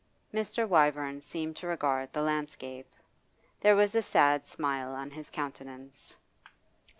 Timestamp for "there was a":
3.59-4.01